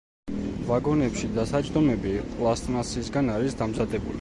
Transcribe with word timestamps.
ვაგონებში 0.69 1.29
დასაჯდომები 1.35 2.15
პლასტმასისგან 2.33 3.31
არის 3.39 3.61
დამზადებული. 3.61 4.09